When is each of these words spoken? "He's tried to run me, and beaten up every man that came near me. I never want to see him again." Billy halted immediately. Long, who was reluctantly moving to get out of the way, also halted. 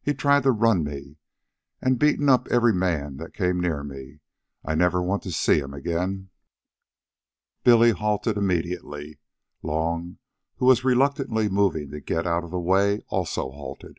"He's 0.00 0.16
tried 0.16 0.42
to 0.44 0.52
run 0.52 0.84
me, 0.84 1.18
and 1.82 1.98
beaten 1.98 2.30
up 2.30 2.48
every 2.48 2.72
man 2.72 3.18
that 3.18 3.34
came 3.34 3.60
near 3.60 3.84
me. 3.84 4.20
I 4.64 4.74
never 4.74 5.02
want 5.02 5.22
to 5.24 5.30
see 5.30 5.58
him 5.58 5.74
again." 5.74 6.30
Billy 7.62 7.90
halted 7.90 8.38
immediately. 8.38 9.18
Long, 9.62 10.16
who 10.56 10.64
was 10.64 10.82
reluctantly 10.82 11.50
moving 11.50 11.90
to 11.90 12.00
get 12.00 12.26
out 12.26 12.42
of 12.42 12.52
the 12.52 12.58
way, 12.58 13.00
also 13.08 13.50
halted. 13.50 13.98